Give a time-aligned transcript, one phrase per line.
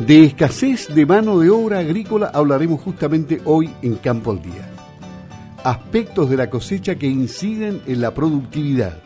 [0.00, 4.68] De escasez de mano de obra agrícola hablaremos justamente hoy en Campo al Día.
[5.62, 8.98] Aspectos de la cosecha que inciden en la productividad,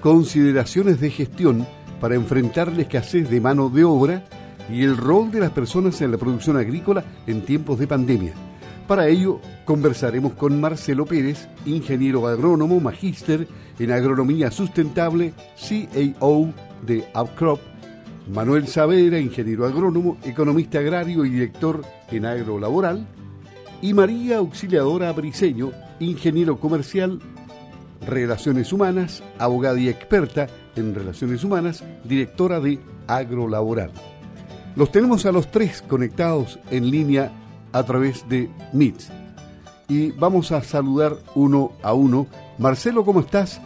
[0.00, 1.64] consideraciones de gestión
[2.00, 4.24] para enfrentar la escasez de mano de obra
[4.68, 8.32] y el rol de las personas en la producción agrícola en tiempos de pandemia.
[8.88, 13.46] Para ello, conversaremos con Marcelo Pérez, ingeniero agrónomo, magíster
[13.78, 16.52] en agronomía sustentable, CAO
[16.84, 17.60] de Upcrop
[18.26, 23.06] Manuel Saavedra, ingeniero agrónomo, economista agrario y director en agrolaboral,
[23.82, 27.20] y María Auxiliadora Briceño, ingeniero comercial,
[28.06, 33.90] relaciones humanas, abogada y experta en relaciones humanas, directora de agrolaboral.
[34.74, 37.30] Los tenemos a los tres conectados en línea
[37.72, 39.02] a través de Meet.
[39.88, 42.26] Y vamos a saludar uno a uno.
[42.56, 43.60] Marcelo, ¿cómo estás?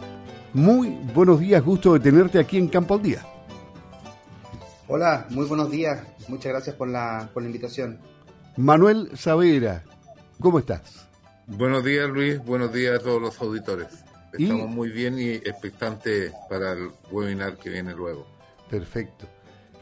[0.53, 3.25] Muy buenos días, gusto de tenerte aquí en Campo al Día.
[4.91, 6.01] Hola, muy buenos días.
[6.27, 7.99] Muchas gracias por la, por la invitación.
[8.57, 9.83] Manuel Savera,
[10.39, 11.07] ¿cómo estás?
[11.45, 12.43] Buenos días, Luis.
[12.43, 14.03] Buenos días a todos los auditores.
[14.33, 18.25] Estamos muy bien y expectantes para el webinar que viene luego.
[18.67, 19.27] Perfecto.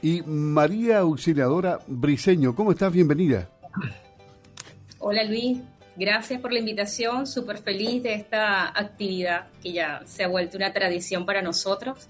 [0.01, 2.91] Y María Auxiliadora Briseño, ¿cómo estás?
[2.91, 3.47] Bienvenida.
[4.99, 5.59] Hola, Luis.
[5.95, 7.27] Gracias por la invitación.
[7.27, 12.09] Súper feliz de esta actividad que ya se ha vuelto una tradición para nosotros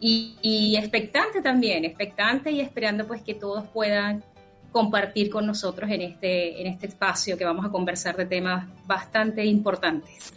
[0.00, 4.22] y, expectante también, expectante y esperando pues que todos puedan
[4.70, 9.44] compartir con nosotros en este, en este espacio que vamos a conversar de temas bastante
[9.44, 10.32] importantes.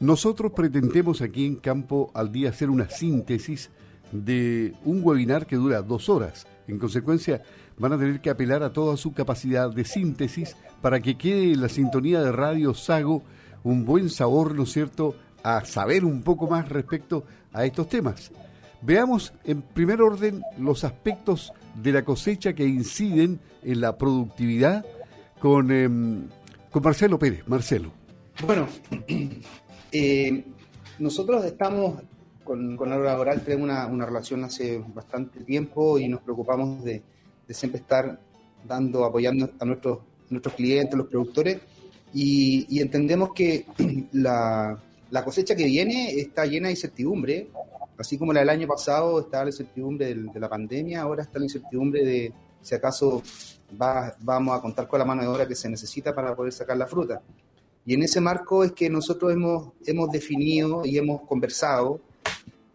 [0.00, 3.70] Nosotros pretendemos aquí en Campo al Día hacer una síntesis
[4.12, 6.46] de un webinar que dura dos horas.
[6.68, 7.42] En consecuencia,
[7.78, 11.62] van a tener que apelar a toda su capacidad de síntesis para que quede en
[11.62, 13.22] la sintonía de Radio Sago
[13.64, 18.32] un buen sabor, ¿no es cierto?, a saber un poco más respecto a estos temas.
[18.86, 24.86] Veamos en primer orden los aspectos de la cosecha que inciden en la productividad
[25.40, 26.28] con, em,
[26.70, 27.42] con Marcelo Pérez.
[27.48, 27.90] Marcelo.
[28.46, 28.68] Bueno,
[29.92, 30.44] eh,
[31.00, 32.00] nosotros estamos
[32.44, 37.02] con, con laboral, tenemos una, una, relación hace bastante tiempo y nos preocupamos de,
[37.48, 38.20] siempre estar
[38.64, 39.98] dando, apoyando a nuestros,
[40.30, 41.58] nuestros clientes, los productores,
[42.14, 43.66] y, y entendemos que
[44.12, 44.78] la,
[45.10, 47.48] la cosecha que viene está llena de incertidumbre
[47.98, 51.46] Así como la del año pasado estaba la incertidumbre de, la pandemia, ahora está la
[51.46, 53.22] incertidumbre de si acaso
[53.80, 56.76] va, vamos a contar con la mano de obra que se necesita para poder sacar
[56.76, 57.22] la fruta.
[57.84, 62.00] Y en ese marco es que nosotros hemos, hemos definido y hemos conversado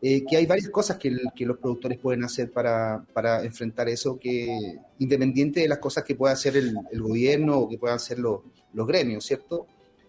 [0.01, 4.17] eh, que hay varias cosas que, que, los productores pueden hacer para, para, enfrentar eso,
[4.17, 8.17] que independiente de las cosas que pueda hacer el, el gobierno o que puedan hacer
[8.17, 8.41] los
[8.73, 9.67] gremios, ¿cierto?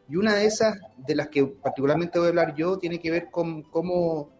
[0.08, 3.30] Y una de esas, de las que particularmente voy a hablar yo, tiene que ver
[3.30, 4.30] con cómo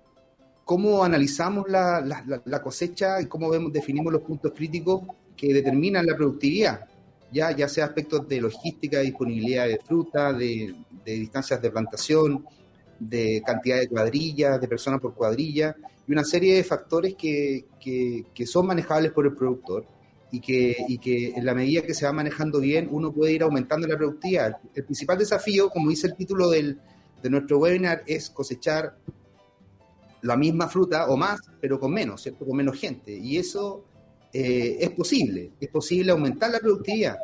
[0.72, 5.02] cómo analizamos la, cosecha y cómo vemos, definimos los puntos críticos
[5.36, 6.86] que determinan la productividad,
[7.30, 10.74] ya, ya sea aspectos de logística, disponibilidad de fruta, de,
[11.04, 12.46] distancias de plantación,
[12.98, 15.76] de cantidad de cuadrillas, de personas por cuadrilla,
[16.08, 19.84] y una serie de factores que, que, son manejables por el productor
[20.30, 23.42] y que, y que en la medida que se va manejando bien uno puede ir
[23.42, 24.56] aumentando la productividad.
[24.74, 26.80] El principal desafío, como dice el título del,
[27.22, 28.96] de nuestro webinar, es cosechar
[30.22, 32.46] la misma fruta o más, pero con menos, ¿cierto?
[32.46, 33.12] Con menos gente.
[33.12, 33.84] Y eso
[34.32, 37.18] eh, es posible, es posible aumentar la productividad.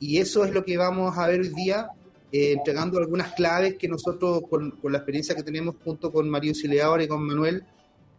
[0.00, 1.88] Y eso es lo que vamos a ver hoy día,
[2.30, 7.02] eh, entregando algunas claves que nosotros, con, la experiencia que tenemos junto con Mario Sileador
[7.02, 7.64] y con Manuel,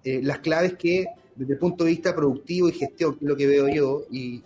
[0.03, 1.06] eh, las claves que
[1.36, 4.44] desde el punto de vista productivo y gestión, que es lo que veo yo, y,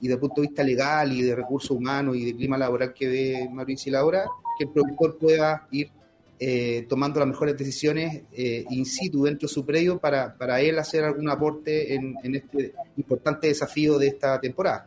[0.00, 2.94] y desde el punto de vista legal y de recursos humanos y de clima laboral
[2.94, 4.26] que ve Mario Sileadora,
[4.56, 5.90] que el productor pueda ir
[6.38, 10.78] eh, tomando las mejores decisiones eh, in situ dentro de su predio para, para él
[10.78, 14.86] hacer algún aporte en, este importante desafío de esta temporada.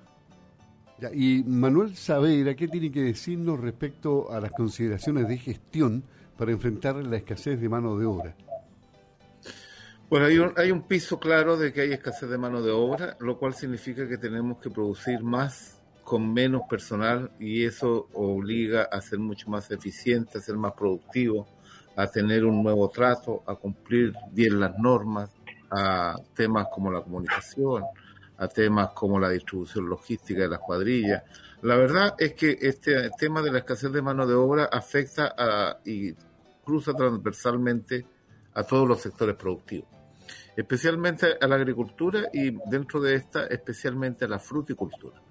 [1.12, 6.04] y Manuel Saavedra, ¿qué tiene que decirnos respecto a las consideraciones de gestión
[6.38, 8.36] para enfrentar la escasez de mano de obra?
[10.08, 13.18] Bueno, hay un, hay un piso claro de que hay escasez de mano de obra,
[13.20, 15.79] lo cual significa que tenemos que producir más
[16.10, 21.48] con menos personal y eso obliga a ser mucho más eficiente, a ser más productivo,
[21.96, 25.30] a tener un nuevo trato, a cumplir bien las normas,
[25.70, 27.84] a temas como la comunicación,
[28.40, 31.22] a temas como la distribución logística de las cuadrillas.
[31.62, 35.78] La verdad es que este tema de la escasez de mano de obra afecta a,
[35.86, 36.14] y
[36.66, 38.04] cruza transversalmente
[38.56, 39.88] a todos los sectores productivos,
[40.58, 45.29] especialmente a la agricultura y dentro de esta especialmente a la fruticultura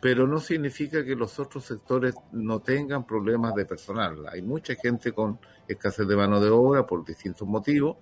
[0.00, 4.26] pero no significa que los otros sectores no tengan problemas de personal.
[4.30, 7.96] Hay mucha gente con escasez de mano de obra por distintos motivos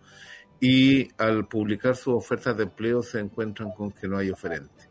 [0.60, 4.88] y al publicar sus ofertas de empleo se encuentran con que no hay oferente.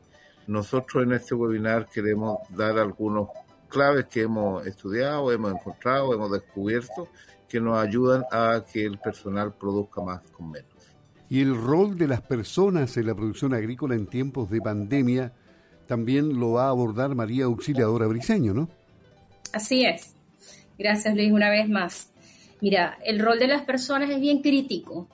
[0.47, 3.29] nosotros en este webinar queremos dar algunos
[3.67, 7.07] claves que hemos estudiado, hemos encontrado, hemos descubierto
[7.49, 10.69] que nos ayudan a que el personal produzca más con menos.
[11.29, 15.33] Y el rol de las personas en la producción agrícola en tiempos de pandemia
[15.87, 18.69] también lo va a abordar María Auxiliadora Briseño, ¿no?
[19.53, 20.13] Así es.
[20.77, 22.09] Gracias Luis una vez más.
[22.61, 25.07] Mira, el rol de las personas es bien crítico.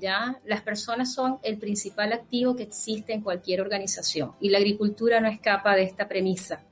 [0.00, 0.40] ¿ya?
[0.44, 5.28] Las personas son el principal activo que existe en cualquier organización y la agricultura no
[5.28, 6.62] escapa de esta premisa,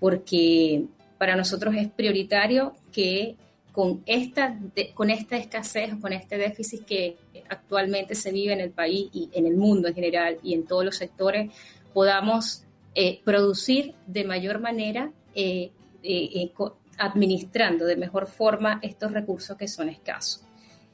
[0.00, 0.84] porque
[1.18, 3.36] para nosotros es prioritario que
[3.72, 4.56] con esta,
[4.94, 7.16] con esta escasez, con este déficit que
[7.48, 10.84] actualmente se vive en el país y en el mundo en general y en todos
[10.84, 11.50] los sectores,
[11.92, 12.63] podamos
[12.94, 15.70] eh, producir de mayor manera, eh,
[16.02, 16.52] eh,
[16.98, 20.42] administrando de mejor forma estos recursos que son escasos.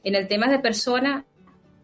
[0.03, 1.25] En el tema de personas,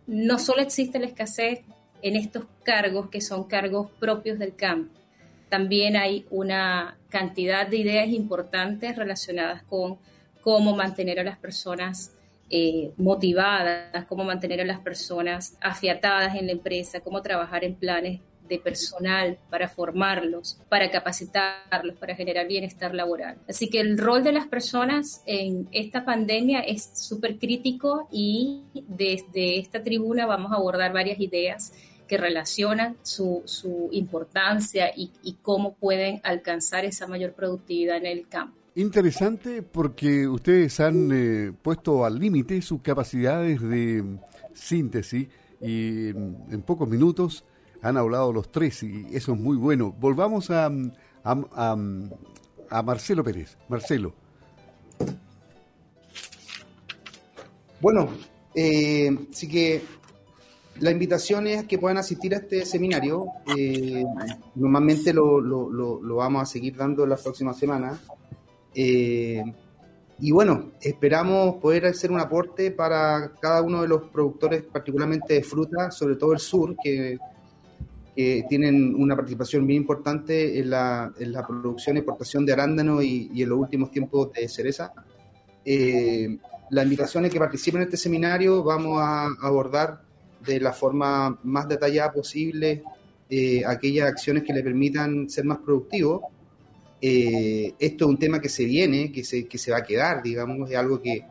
[0.08, 1.62] no solo existe la escasez
[2.02, 4.98] en estos cargos que son cargos propios del campo,
[5.50, 9.98] también hay una cantidad de ideas importantes relacionadas con
[10.42, 12.14] cómo mantener a las personas
[12.50, 18.22] eh, motivadas, cómo mantener a las personas afiatadas en la empresa, cómo trabajar en planes
[18.48, 23.38] de personal para formarlos, para capacitarlos, para generar bienestar laboral.
[23.48, 29.60] Así que el rol de las personas en esta pandemia es súper crítico y desde
[29.60, 31.74] esta tribuna vamos a abordar varias ideas
[32.08, 33.44] que relacionan su,
[33.92, 35.12] importancia y,
[35.42, 38.58] cómo pueden alcanzar esa mayor productividad en el campo.
[38.76, 44.04] Interesante porque ustedes han eh, puesto al límite sus capacidades de
[44.54, 45.28] síntesis
[45.62, 47.44] y en pocos minutos
[47.82, 49.94] han hablado los tres y eso es muy bueno.
[50.00, 50.72] Volvamos a,
[51.24, 53.58] a, Marcelo Pérez.
[53.70, 54.14] Marcelo.
[57.80, 58.10] Bueno,
[58.56, 59.82] eh, sí que
[60.80, 63.28] la invitación es que puedan asistir a este seminario.
[63.56, 64.04] Eh,
[64.56, 68.00] normalmente lo, lo, vamos a seguir dando las próximas semanas.
[68.74, 69.44] Eh,
[70.20, 75.44] y bueno, esperamos poder hacer un aporte para cada uno de los productores, particularmente de
[75.44, 77.20] fruta, sobre todo el sur, que
[78.18, 83.00] que tienen una participación bien importante en la, en la producción y exportación de arándano
[83.00, 84.92] y, en los últimos tiempos de cereza.
[85.64, 86.36] Eh,
[86.72, 88.64] la invitación es que participen en este seminario.
[88.64, 90.02] Vamos a abordar
[90.44, 92.82] de la forma más detallada posible
[93.30, 96.24] eh, aquellas acciones que le permitan ser más productivos.
[97.00, 100.24] Eh, esto es un tema que se viene, que se, que se va a quedar,
[100.24, 101.24] digamos, es algo que,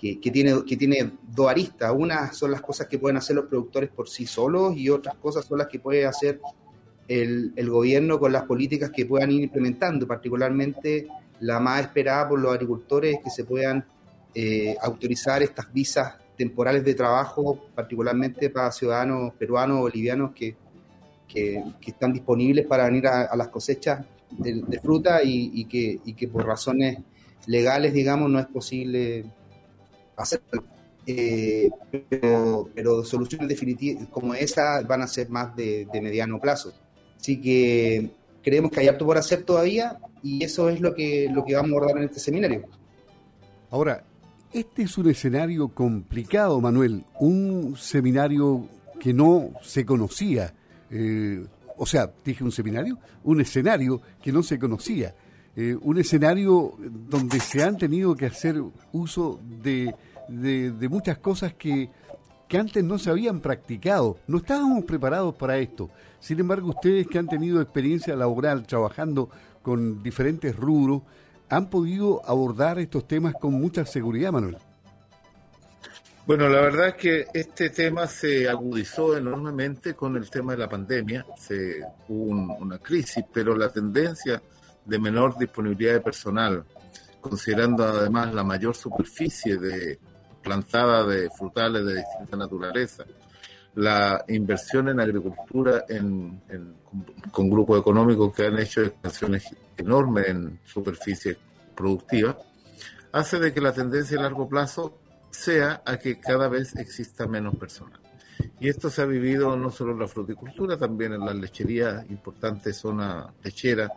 [0.00, 1.92] que, tiene, que tiene dos aristas.
[1.94, 5.44] Una son las cosas que pueden hacer los productores por sí solos y otras cosas
[5.44, 6.40] son las que puede hacer
[7.06, 11.06] el, el gobierno con las políticas que puedan ir implementando, particularmente
[11.40, 13.84] la más esperada por los agricultores, que se puedan
[14.34, 20.56] eh, autorizar estas visas temporales de trabajo, particularmente para ciudadanos peruanos bolivianos que,
[21.28, 26.28] que, están disponibles para venir a, las cosechas de, fruta y, y, que, y que
[26.28, 26.98] por razones
[27.46, 29.26] legales, digamos, no es posible
[30.22, 30.64] hacerlo.
[31.06, 31.70] Eh,
[32.08, 36.72] pero, soluciones definitivas como esa van a ser más de, mediano plazo.
[37.18, 38.10] Así que
[38.42, 41.72] creemos que hay harto por hacer todavía y eso es lo que, lo que vamos
[41.72, 42.64] a abordar en este seminario.
[43.70, 44.04] Ahora,
[44.52, 48.68] este es un escenario complicado, Manuel, un seminario
[48.98, 50.52] que no se conocía.
[50.90, 51.44] Eh,
[51.76, 55.14] o sea, dije un seminario, un escenario que no se conocía.
[55.56, 56.74] Eh, un escenario
[57.08, 58.62] donde se han tenido que hacer
[58.92, 59.94] uso de
[60.30, 61.90] de, muchas cosas que,
[62.48, 64.18] que antes no se habían practicado.
[64.26, 65.90] No estábamos preparados para esto.
[66.20, 69.30] Sin embargo, ustedes que han tenido experiencia laboral trabajando
[69.62, 71.02] con diferentes rubros,
[71.48, 74.56] han podido abordar estos temas con mucha seguridad, Manuel.
[76.26, 80.68] Bueno, la verdad es que este tema se agudizó enormemente con el tema de la
[80.68, 81.26] pandemia.
[81.36, 84.40] Se, hubo una crisis, pero la tendencia
[84.84, 86.64] de menor disponibilidad de personal,
[87.20, 89.98] considerando además la mayor superficie de,
[90.42, 93.04] plantada de frutales de distinta naturaleza,
[93.74, 96.40] la inversión en agricultura en,
[97.32, 99.44] con, grupos económicos que han hecho expansiones
[99.76, 101.36] enormes en superficies
[101.74, 102.36] productivas,
[103.12, 104.98] hace de que la tendencia a largo plazo
[105.30, 108.00] sea a que cada vez exista menos personal.
[108.58, 112.72] Y esto se ha vivido no solo en la fruticultura, también en las lecherías, importante
[112.72, 113.90] zona lechera,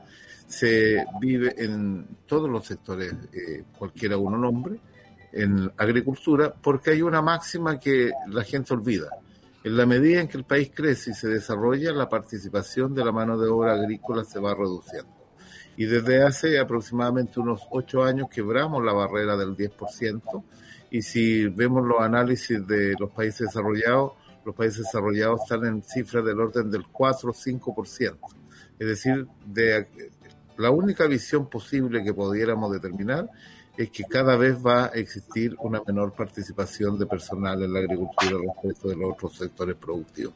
[0.48, 4.80] se vive en todos los sectores, eh, cualquiera uno nombre,
[5.34, 9.10] en agricultura porque hay una máxima que la gente olvida.
[9.64, 13.12] En la medida en que el país crece y se desarrolla, la participación de la
[13.12, 15.12] mano de obra agrícola se va reduciendo.
[15.76, 20.44] Y desde hace aproximadamente unos ocho años quebramos la barrera del 10%.
[20.92, 24.12] Y si vemos los análisis de los países desarrollados,
[24.46, 28.18] los países desarrollados están en cifras del orden del 4 o 5%.
[28.78, 29.88] Es decir, de,
[30.58, 33.30] la única visión posible que pudiéramos determinar
[33.78, 38.38] es que cada vez va a existir una menor participación de personal en la agricultura
[38.38, 40.34] respecto de los otros sectores productivos.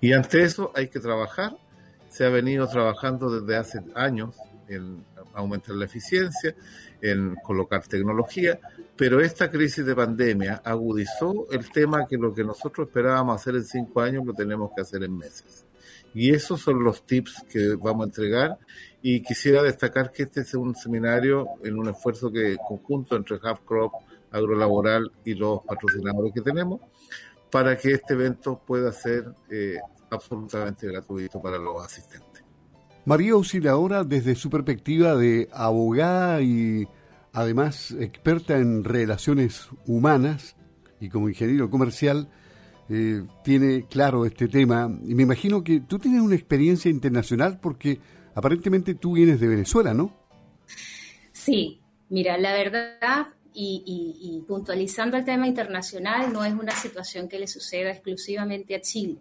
[0.00, 1.56] Y ante eso hay que trabajar.
[2.08, 4.36] Se ha venido trabajando desde hace años
[4.68, 6.54] en aumentar la eficiencia,
[7.00, 8.58] en colocar tecnología,
[8.96, 13.64] pero esta crisis de pandemia agudizó el tema que lo que nosotros esperábamos hacer en
[13.64, 15.66] cinco años lo tenemos que hacer en meses.
[16.14, 18.58] Y esos son los tips que vamos a entregar
[19.02, 23.60] y quisiera destacar que este es un seminario en un esfuerzo que conjunto entre Half
[23.64, 23.92] Crop,
[24.32, 26.80] Agrolaboral y los patrocinadores que tenemos
[27.50, 29.78] para que este evento pueda ser eh,
[30.10, 32.44] absolutamente gratuito para los asistentes.
[33.04, 36.86] María Auxiliadora, desde su perspectiva de abogada y
[37.32, 40.56] además experta en relaciones humanas
[41.00, 42.28] y como ingeniero comercial,
[42.92, 44.90] eh, tiene claro este tema.
[45.04, 48.00] Y me imagino que tú tienes una experiencia internacional porque
[48.34, 50.12] aparentemente tú vienes de Venezuela, ¿no?
[51.32, 57.38] Sí, mira, la verdad, y, y, puntualizando el tema internacional, no es una situación que
[57.38, 59.18] le suceda exclusivamente a Chile.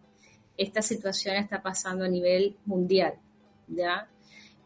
[0.58, 3.14] Esta situación está pasando a nivel mundial,
[3.68, 4.08] ¿ya?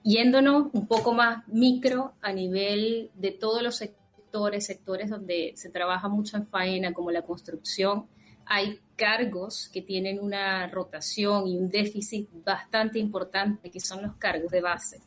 [0.03, 6.07] Yéndonos un poco más micro a nivel de todos los sectores, sectores donde se trabaja
[6.07, 8.07] mucho en faena, como la construcción,
[8.45, 14.51] hay cargos que tienen una rotación y un déficit bastante importante, que son los cargos
[14.51, 15.01] de base.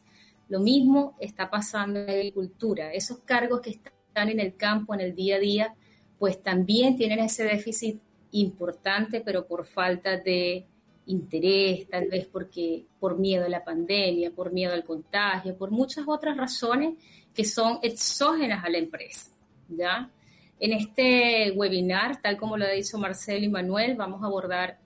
[0.49, 2.93] Lo mismo está pasando en la agricultura.
[2.93, 5.75] Esos cargos que están en el campo, en el día a día,
[6.19, 8.01] pues también tienen ese déficit
[8.33, 10.67] importante, pero por falta de
[11.07, 16.05] interés, tal vez porque por miedo a la pandemia, por miedo al contagio, por muchas
[16.07, 16.95] otras razones
[17.35, 19.31] que son exógenas a la empresa,
[19.69, 20.11] ¿ya?
[20.59, 24.79] En este webinar, tal como lo ha dicho Marcelo y Manuel, vamos a abordar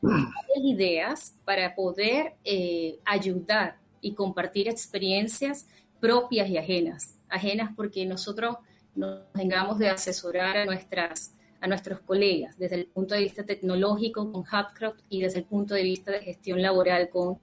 [0.57, 5.69] ideas para poder eh, ayudar y compartir experiencias
[6.01, 7.15] propias y ajenas.
[7.29, 8.57] Ajenas porque nosotros
[8.97, 14.33] nos tengamos de asesorar a, nuestras, a nuestros colegas desde el punto de vista tecnológico
[14.33, 17.39] con Hubcraft y desde el punto de vista de gestión laboral con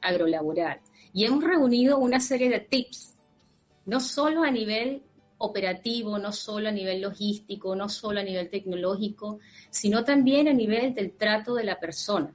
[0.00, 0.80] agrolaboral.
[1.12, 3.16] Y hemos reunido una serie de tips,
[3.86, 5.02] no solo a nivel
[5.42, 10.94] operativo, no solo a nivel logístico, no solo a nivel tecnológico, sino también a nivel
[10.94, 12.32] del trato de la persona.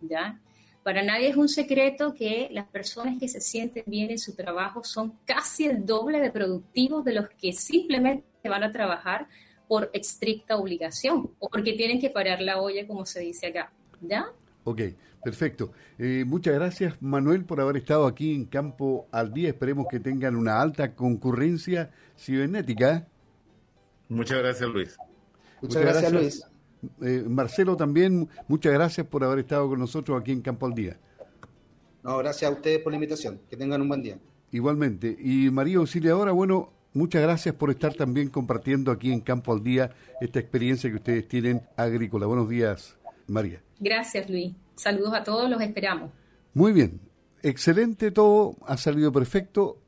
[0.00, 0.40] ¿ya?
[0.82, 4.82] Para nadie es un secreto que las personas que se sienten bien en su trabajo
[4.82, 9.28] son casi el doble de productivos de los que simplemente van a trabajar
[9.68, 13.72] por estricta obligación o porque tienen que parar la olla, como se dice acá.
[14.00, 14.26] ¿Ya?
[14.64, 14.80] Ok,
[15.22, 15.72] perfecto.
[15.98, 19.48] Eh, muchas gracias, Manuel, por haber estado aquí en Campo al Día.
[19.48, 23.06] Esperemos que tengan una alta concurrencia cibernética.
[24.08, 24.96] Muchas gracias, Luis.
[25.60, 26.44] Muchas, gracias, Luis.
[27.00, 30.98] Eh, Marcelo, también, muchas gracias por haber estado con nosotros aquí en Campo al Día.
[32.02, 33.40] No, gracias a ustedes por la invitación.
[33.48, 34.18] Que tengan un buen día.
[34.50, 35.16] Igualmente.
[35.18, 39.94] Y María Auxiliadora, bueno, muchas gracias por estar también compartiendo aquí en Campo al Día
[40.20, 42.26] esta experiencia que ustedes tienen agrícola.
[42.26, 42.98] Buenos días,
[43.28, 43.62] María.
[43.78, 44.52] Gracias, Luis.
[44.82, 46.10] Saludos a todos, los esperamos.
[46.54, 47.00] Muy bien.
[47.44, 49.78] Excelente todo, ha salido perfecto.